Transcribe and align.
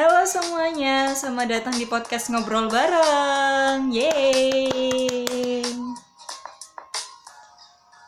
Halo 0.00 0.24
semuanya, 0.24 1.12
selamat 1.12 1.60
datang 1.60 1.76
di 1.76 1.84
podcast 1.84 2.32
Ngobrol 2.32 2.72
Bareng. 2.72 3.92
Yeay. 3.92 5.60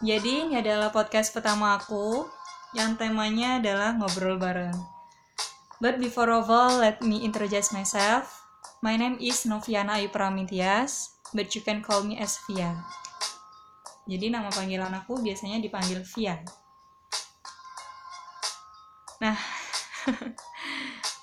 Jadi 0.00 0.32
ini 0.40 0.56
adalah 0.56 0.88
podcast 0.88 1.36
pertama 1.36 1.76
aku 1.76 2.24
yang 2.72 2.96
temanya 2.96 3.60
adalah 3.60 3.92
ngobrol 3.92 4.40
bareng. 4.40 4.72
But 5.84 6.00
before 6.00 6.32
of 6.32 6.48
all, 6.48 6.80
let 6.80 7.04
me 7.04 7.20
introduce 7.28 7.76
myself. 7.76 8.40
My 8.80 8.96
name 8.96 9.20
is 9.20 9.44
Noviana 9.44 10.00
Ayu 10.00 10.08
Pramintias, 10.08 11.20
but 11.36 11.52
you 11.52 11.60
can 11.60 11.84
call 11.84 12.08
me 12.08 12.16
as 12.16 12.40
Vian. 12.48 12.80
Jadi 14.08 14.32
nama 14.32 14.48
panggilan 14.48 14.96
aku 14.96 15.20
biasanya 15.20 15.60
dipanggil 15.60 16.00
Vian. 16.08 16.40
Nah, 19.20 19.36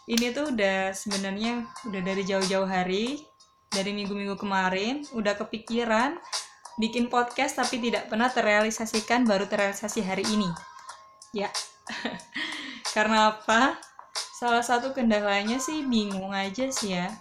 ini 0.09 0.33
tuh 0.33 0.49
udah 0.49 0.89
sebenarnya 0.89 1.69
udah 1.85 2.01
dari 2.01 2.25
jauh-jauh 2.25 2.65
hari, 2.65 3.21
dari 3.69 3.93
minggu-minggu 3.93 4.41
kemarin, 4.41 5.05
udah 5.13 5.37
kepikiran 5.37 6.17
bikin 6.81 7.13
podcast 7.13 7.61
tapi 7.61 7.77
tidak 7.77 8.09
pernah 8.09 8.25
terrealisasikan 8.33 9.29
baru 9.29 9.45
terrealisasi 9.45 10.01
hari 10.01 10.25
ini. 10.25 10.49
Ya, 11.29 11.53
karena 12.97 13.37
apa? 13.37 13.77
Salah 14.33 14.65
satu 14.65 14.97
kendalanya 14.97 15.61
sih 15.61 15.85
bingung 15.85 16.33
aja 16.33 16.73
sih 16.73 16.97
ya. 16.97 17.13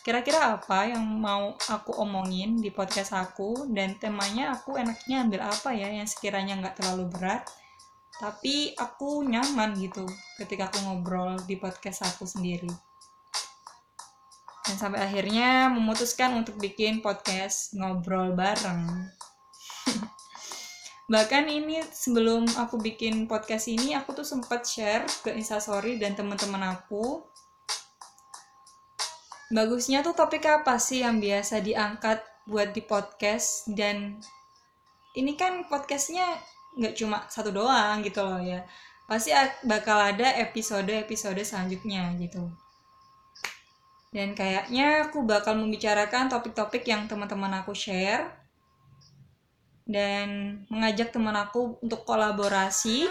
Kira-kira 0.00 0.56
apa 0.56 0.88
yang 0.88 1.04
mau 1.04 1.52
aku 1.68 1.94
omongin 2.00 2.56
di 2.58 2.72
podcast 2.72 3.12
aku 3.12 3.68
dan 3.70 4.00
temanya 4.00 4.56
aku 4.56 4.80
enaknya 4.80 5.28
ambil 5.28 5.40
apa 5.46 5.70
ya 5.76 5.86
yang 5.86 6.08
sekiranya 6.08 6.58
nggak 6.58 6.80
terlalu 6.80 7.12
berat 7.12 7.44
tapi 8.22 8.70
aku 8.78 9.26
nyaman 9.26 9.74
gitu 9.82 10.06
ketika 10.38 10.70
aku 10.70 10.78
ngobrol 10.86 11.34
di 11.42 11.58
podcast 11.58 12.06
aku 12.06 12.22
sendiri. 12.22 12.70
Dan 14.62 14.78
sampai 14.78 15.02
akhirnya 15.02 15.66
memutuskan 15.66 16.38
untuk 16.38 16.54
bikin 16.62 17.02
podcast 17.02 17.74
ngobrol 17.74 18.30
bareng. 18.30 19.10
Bahkan 21.12 21.50
ini 21.50 21.82
sebelum 21.82 22.46
aku 22.54 22.78
bikin 22.78 23.26
podcast 23.26 23.66
ini 23.66 23.98
aku 23.98 24.14
tuh 24.14 24.22
sempat 24.22 24.70
share 24.70 25.02
ke 25.26 25.34
instastory 25.34 25.98
dan 25.98 26.14
teman-teman 26.14 26.78
aku. 26.78 27.26
Bagusnya 29.50 30.06
tuh 30.06 30.14
topik 30.14 30.46
apa 30.46 30.78
sih 30.78 31.02
yang 31.02 31.18
biasa 31.18 31.58
diangkat 31.58 32.22
buat 32.46 32.70
di 32.70 32.86
podcast? 32.86 33.66
Dan 33.66 34.22
ini 35.18 35.34
kan 35.34 35.66
podcastnya 35.66 36.38
nggak 36.78 36.94
cuma 36.96 37.24
satu 37.28 37.52
doang 37.52 38.00
gitu 38.00 38.24
loh 38.24 38.40
ya. 38.40 38.64
Pasti 39.04 39.34
bakal 39.66 40.14
ada 40.14 40.40
episode-episode 40.40 41.42
selanjutnya 41.44 42.16
gitu. 42.16 42.48
Dan 44.12 44.36
kayaknya 44.36 45.08
aku 45.08 45.24
bakal 45.24 45.56
membicarakan 45.56 46.28
topik-topik 46.28 46.84
yang 46.84 47.08
teman-teman 47.08 47.64
aku 47.64 47.72
share 47.72 48.28
dan 49.88 50.60
mengajak 50.68 51.10
teman 51.10 51.32
aku 51.32 51.80
untuk 51.80 52.04
kolaborasi 52.04 53.08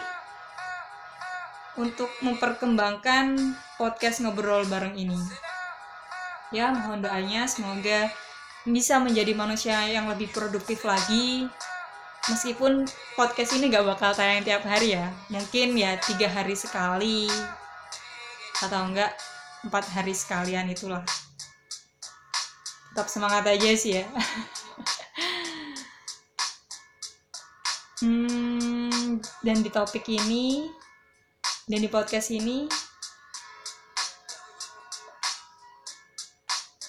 untuk 1.80 2.12
memperkembangkan 2.22 3.34
podcast 3.82 4.22
ngobrol 4.22 4.62
bareng 4.70 4.94
ini. 4.94 5.18
Ya 6.54 6.70
mohon 6.70 7.02
doanya 7.02 7.48
semoga 7.48 8.12
bisa 8.68 9.02
menjadi 9.02 9.34
manusia 9.34 9.82
yang 9.90 10.06
lebih 10.06 10.30
produktif 10.30 10.86
lagi 10.86 11.50
meskipun 12.32 12.88
podcast 13.20 13.52
ini 13.60 13.68
gak 13.68 13.84
bakal 13.84 14.16
tayang 14.16 14.42
tiap 14.48 14.64
hari 14.64 14.96
ya 14.96 15.12
mungkin 15.28 15.76
ya 15.76 16.00
tiga 16.00 16.32
hari 16.32 16.56
sekali 16.56 17.28
atau 18.64 18.88
enggak 18.88 19.12
empat 19.62 19.86
hari 19.94 20.14
sekalian 20.14 20.70
itulah. 20.70 21.06
Tetap 22.92 23.08
semangat 23.08 23.46
aja 23.46 23.70
sih 23.78 24.02
ya. 24.02 24.06
Hmm, 28.02 29.22
dan 29.46 29.62
di 29.62 29.70
topik 29.70 30.10
ini 30.10 30.66
dan 31.70 31.86
di 31.86 31.86
podcast 31.86 32.34
ini 32.34 32.66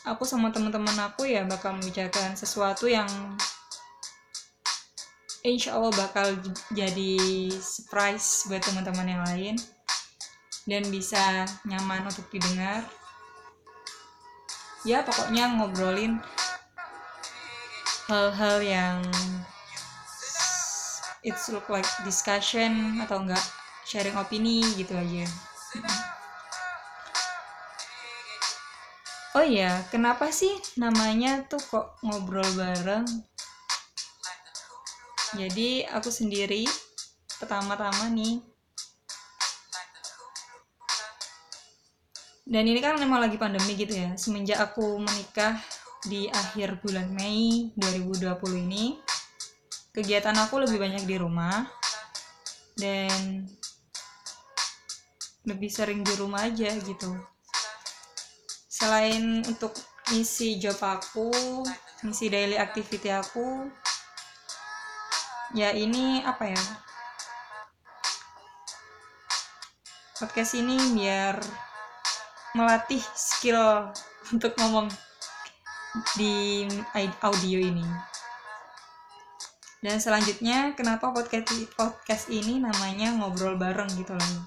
aku 0.09 0.25
sama 0.25 0.49
teman-teman 0.49 0.97
aku 1.05 1.29
ya 1.29 1.45
bakal 1.45 1.77
membicarakan 1.77 2.33
sesuatu 2.33 2.89
yang 2.89 3.05
insya 5.43 5.75
Allah 5.75 5.91
bakal 5.99 6.39
jadi 6.71 7.19
surprise 7.59 8.47
buat 8.47 8.63
teman-teman 8.63 9.09
yang 9.11 9.23
lain 9.27 9.55
dan 10.71 10.87
bisa 10.87 11.47
nyaman 11.67 12.07
untuk 12.07 12.31
didengar. 12.31 12.87
Ya 14.87 15.03
pokoknya 15.03 15.51
ngobrolin 15.59 16.23
hal-hal 18.07 18.59
yang 18.63 18.99
it's 21.27 21.51
look 21.51 21.67
like 21.71 21.87
discussion 22.07 22.99
atau 23.03 23.23
enggak 23.23 23.43
sharing 23.87 24.15
opini 24.15 24.63
gitu 24.79 24.95
aja. 24.95 25.27
Oh 29.33 29.41
iya, 29.41 29.81
kenapa 29.89 30.29
sih 30.29 30.53
namanya 30.77 31.43
tuh 31.49 31.63
kok 31.63 31.97
ngobrol 32.05 32.47
bareng? 32.53 33.09
Jadi 35.33 35.87
aku 35.89 36.13
sendiri 36.13 36.69
pertama-tama 37.41 38.13
nih. 38.13 38.41
Dan 42.43 42.69
ini 42.69 42.81
kan 42.85 43.01
memang 43.01 43.23
lagi 43.23 43.41
pandemi 43.41 43.73
gitu 43.79 43.97
ya. 43.97 44.13
Semenjak 44.19 44.61
aku 44.61 45.01
menikah 45.01 45.57
di 46.05 46.29
akhir 46.29 46.83
bulan 46.85 47.09
Mei 47.15 47.73
2020 47.79 48.65
ini, 48.69 48.99
kegiatan 49.95 50.37
aku 50.37 50.61
lebih 50.61 50.77
banyak 50.83 51.07
di 51.09 51.17
rumah 51.17 51.65
dan 52.77 53.47
lebih 55.43 55.71
sering 55.71 56.07
di 56.07 56.15
rumah 56.15 56.47
aja 56.47 56.71
gitu 56.71 57.11
selain 58.83 59.47
untuk 59.47 59.75
misi 60.11 60.59
job 60.59 60.75
aku 60.83 61.31
misi 62.03 62.27
daily 62.27 62.59
activity 62.59 63.15
aku 63.15 63.71
ya 65.53 65.69
ini 65.77 66.25
apa 66.25 66.49
ya? 66.49 66.63
Podcast 70.17 70.57
ini 70.57 70.77
biar 70.97 71.37
melatih 72.57 73.01
skill 73.13 73.93
untuk 74.33 74.57
ngomong 74.57 74.89
di 76.17 76.65
audio 77.21 77.59
ini. 77.61 77.85
Dan 79.83 79.99
selanjutnya 79.99 80.73
kenapa 80.79 81.11
podcast 81.11 81.53
podcast 81.75 82.31
ini 82.31 82.63
namanya 82.63 83.13
ngobrol 83.19 83.59
bareng 83.59 83.91
gitu 83.99 84.15
loh. 84.15 84.47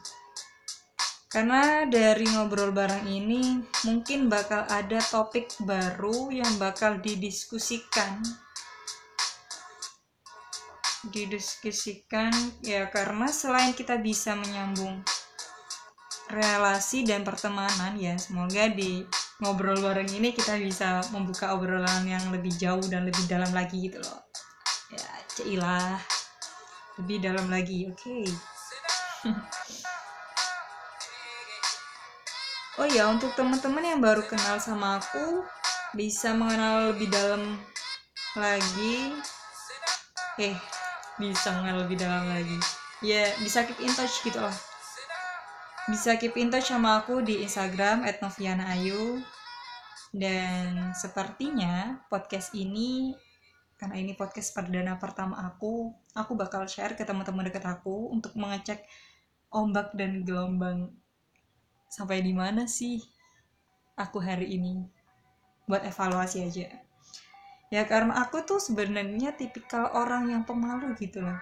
Karena 1.27 1.83
dari 1.83 2.23
ngobrol 2.31 2.71
bareng 2.71 3.03
ini 3.11 3.59
mungkin 3.83 4.31
bakal 4.31 4.63
ada 4.71 5.03
topik 5.03 5.51
baru 5.59 6.31
yang 6.31 6.55
bakal 6.55 6.95
didiskusikan. 7.03 8.44
Didiskusikan 11.09 12.33
ya 12.65 12.89
karena 12.89 13.29
selain 13.29 13.77
kita 13.77 14.01
bisa 14.01 14.33
menyambung 14.33 15.05
relasi 16.29 17.05
dan 17.05 17.21
pertemanan 17.21 17.93
ya, 17.93 18.17
semoga 18.17 18.65
di 18.73 19.05
ngobrol 19.43 19.77
bareng 19.77 20.09
ini 20.09 20.33
kita 20.33 20.57
bisa 20.57 21.05
membuka 21.13 21.53
obrolan 21.53 22.01
yang 22.07 22.23
lebih 22.33 22.49
jauh 22.57 22.81
dan 22.89 23.05
lebih 23.05 23.29
dalam 23.29 23.51
lagi 23.53 23.85
gitu 23.85 24.01
loh. 24.01 24.25
Ya, 24.89 25.09
cailah. 25.37 26.01
Lebih 26.95 27.17
dalam 27.21 27.47
lagi, 27.51 27.91
oke. 27.91 27.99
Okay. 27.99 28.25
Oh 32.75 32.83
ya, 32.83 33.07
untuk 33.07 33.31
teman-teman 33.39 33.87
yang 33.87 34.03
baru 34.03 34.19
kenal 34.27 34.59
sama 34.59 34.99
aku, 34.99 35.47
bisa 35.95 36.35
mengenal 36.35 36.91
lebih 36.91 37.07
dalam 37.07 37.55
lagi. 38.35 39.15
Eh, 40.35 40.59
bisa 41.19 41.55
mengenal 41.55 41.87
lebih 41.87 41.97
dalam 41.99 42.27
lagi. 42.27 42.59
Ya, 43.03 43.31
bisa 43.39 43.63
keep 43.67 43.79
in 43.83 43.91
touch 43.93 44.23
gitu 44.23 44.39
lah. 44.39 44.55
Bisa 45.91 46.17
keep 46.17 46.33
in 46.39 46.49
touch 46.49 46.71
sama 46.71 47.03
aku 47.03 47.21
di 47.21 47.43
Instagram 47.45 48.07
@novianaayu. 48.19 49.21
Dan 50.15 50.95
sepertinya 50.95 51.99
podcast 52.07 52.55
ini 52.55 53.11
karena 53.75 53.99
ini 53.99 54.15
podcast 54.15 54.55
perdana 54.55 54.95
pertama 54.95 55.35
aku, 55.43 55.91
aku 56.15 56.31
bakal 56.39 56.63
share 56.63 56.95
ke 56.95 57.03
teman-teman 57.03 57.43
dekat 57.51 57.67
aku 57.67 58.07
untuk 58.07 58.31
mengecek 58.39 58.87
ombak 59.51 59.91
dan 59.95 60.23
gelombang 60.23 60.95
sampai 61.91 62.23
di 62.23 62.35
mana 62.35 62.67
sih 62.67 62.99
aku 63.95 64.19
hari 64.19 64.59
ini 64.59 64.83
buat 65.63 65.83
evaluasi 65.87 66.43
aja 66.43 66.84
ya 67.75 67.83
karena 67.83 68.23
aku 68.23 68.39
tuh 68.47 68.63
sebenarnya 68.63 69.35
tipikal 69.35 69.91
orang 69.91 70.31
yang 70.31 70.47
pemalu 70.47 70.95
gitu 70.95 71.19
loh. 71.19 71.35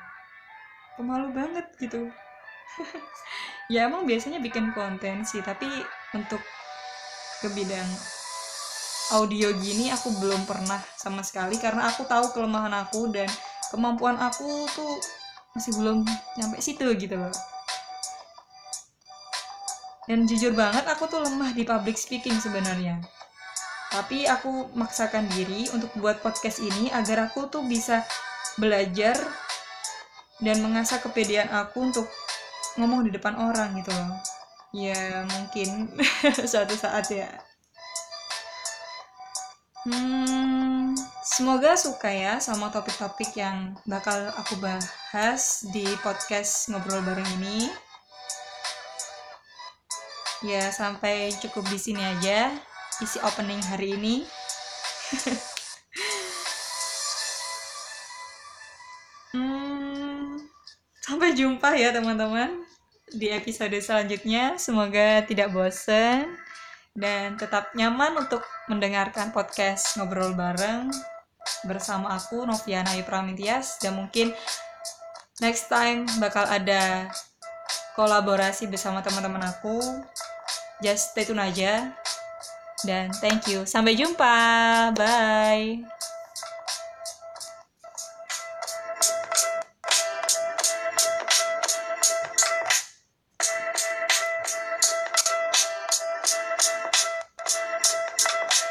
Pemalu 0.98 1.30
banget 1.30 1.66
gitu. 1.78 2.10
Ya 3.72 3.88
emang 3.88 4.04
biasanya 4.04 4.44
bikin 4.44 4.76
konten 4.76 5.24
sih 5.24 5.40
tapi 5.40 5.64
untuk 6.12 6.44
ke 7.40 7.48
bidang 7.56 7.88
audio 9.16 9.56
gini 9.56 9.88
aku 9.88 10.12
belum 10.20 10.44
pernah 10.44 10.84
sama 11.00 11.24
sekali 11.24 11.56
karena 11.56 11.88
aku 11.88 12.04
tahu 12.04 12.36
kelemahan 12.36 12.76
aku 12.84 13.08
dan 13.16 13.24
kemampuan 13.72 14.20
aku 14.20 14.68
tuh 14.68 15.00
masih 15.56 15.80
belum 15.80 16.04
nyampe 16.36 16.60
situ 16.60 16.92
gitu 17.00 17.16
loh. 17.16 17.32
Dan 20.12 20.28
jujur 20.28 20.52
banget 20.52 20.84
aku 20.84 21.08
tuh 21.08 21.24
lemah 21.24 21.56
di 21.56 21.64
public 21.64 21.96
speaking 21.96 22.36
sebenarnya 22.44 23.00
tapi 23.94 24.26
aku 24.26 24.74
maksakan 24.74 25.30
diri 25.30 25.70
untuk 25.70 25.94
buat 26.02 26.18
podcast 26.26 26.58
ini 26.58 26.90
agar 26.90 27.30
aku 27.30 27.46
tuh 27.46 27.62
bisa 27.62 28.02
belajar 28.58 29.14
dan 30.42 30.66
mengasah 30.66 30.98
kepedean 30.98 31.46
aku 31.54 31.94
untuk 31.94 32.10
ngomong 32.82 33.06
di 33.06 33.14
depan 33.14 33.38
orang 33.38 33.78
gitu 33.78 33.94
loh. 33.94 34.18
Ya 34.74 35.22
mungkin 35.30 35.94
suatu 36.50 36.74
saat 36.74 37.06
ya. 37.14 37.30
Hmm, 39.86 40.98
semoga 41.22 41.78
suka 41.78 42.10
ya 42.10 42.42
sama 42.42 42.74
topik-topik 42.74 43.38
yang 43.38 43.78
bakal 43.86 44.34
aku 44.42 44.58
bahas 44.58 45.70
di 45.70 45.86
podcast 46.02 46.74
ngobrol 46.74 47.06
bareng 47.06 47.30
ini. 47.38 47.70
Ya, 50.44 50.76
sampai 50.76 51.32
cukup 51.40 51.64
di 51.72 51.80
sini 51.80 52.04
aja 52.04 52.52
isi 53.04 53.20
opening 53.20 53.60
hari 53.68 54.00
ini. 54.00 54.24
hmm, 59.36 60.40
sampai 61.04 61.36
jumpa 61.36 61.76
ya 61.76 61.92
teman-teman 61.92 62.64
di 63.12 63.28
episode 63.28 63.76
selanjutnya. 63.84 64.56
Semoga 64.56 65.20
tidak 65.28 65.52
bosen 65.52 66.32
dan 66.96 67.36
tetap 67.36 67.76
nyaman 67.76 68.16
untuk 68.16 68.48
mendengarkan 68.72 69.36
podcast 69.36 70.00
ngobrol 70.00 70.32
bareng 70.32 70.88
bersama 71.68 72.16
aku 72.16 72.48
Noviana 72.48 72.96
Yupramintias 72.96 73.84
dan 73.84 74.00
mungkin 74.00 74.32
next 75.44 75.68
time 75.68 76.08
bakal 76.24 76.48
ada 76.48 77.12
kolaborasi 78.00 78.72
bersama 78.72 79.04
teman-teman 79.04 79.44
aku 79.44 79.76
just 80.80 81.12
stay 81.12 81.28
tune 81.28 81.44
aja 81.44 81.92
dan 82.84 83.10
thank 83.20 83.48
you. 83.50 83.64
Sampai 83.64 83.96
jumpa. 83.96 84.36
Bye 84.96 86.03